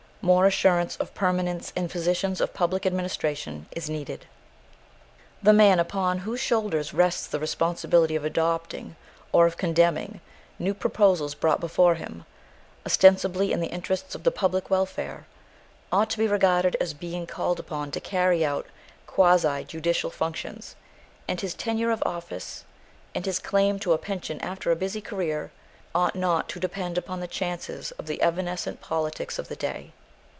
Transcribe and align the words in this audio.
More 0.23 0.45
assurance 0.45 0.97
of 0.97 1.15
permanence 1.15 1.73
in 1.75 1.89
positions 1.89 2.39
of 2.41 2.53
public 2.53 2.85
administration 2.85 3.65
is 3.71 3.89
needed. 3.89 4.27
The 5.41 5.51
man 5.51 5.79
upon 5.79 6.19
whose 6.19 6.39
shoulders 6.39 6.93
rests 6.93 7.25
the 7.25 7.39
responsibility 7.39 8.15
of 8.15 8.23
adopting, 8.23 8.95
or 9.31 9.47
of 9.47 9.57
condemning, 9.57 10.21
new 10.59 10.75
proposals 10.75 11.33
brought 11.33 11.59
before 11.59 11.95
him, 11.95 12.25
ostensibly 12.85 13.51
in 13.51 13.61
the 13.61 13.71
interests 13.73 14.13
of 14.13 14.21
the 14.21 14.29
public 14.29 14.69
welfare, 14.69 15.25
ought 15.91 16.11
to 16.11 16.19
be 16.19 16.27
regarded 16.27 16.77
as 16.79 16.93
being 16.93 17.25
called 17.25 17.59
upon 17.59 17.89
to 17.89 17.99
carry 17.99 18.45
out 18.45 18.67
quasi 19.07 19.63
judicial 19.63 20.11
functions; 20.11 20.75
and 21.27 21.41
his 21.41 21.55
tenure 21.55 21.89
of 21.89 22.03
office, 22.05 22.63
and 23.15 23.25
his 23.25 23.39
claim 23.39 23.79
to 23.79 23.91
a 23.91 23.97
pension 23.97 24.39
after 24.41 24.69
a 24.69 24.75
busy 24.75 25.01
career, 25.01 25.49
ought 25.95 26.15
not 26.15 26.47
to 26.47 26.59
depend 26.59 26.95
upon 26.95 27.21
the 27.21 27.27
chances 27.27 27.89
of 27.93 28.05
the 28.05 28.21
evanescent 28.21 28.81
politics 28.81 29.39
of 29.39 29.47
the 29.47 29.55
day. 29.55 29.93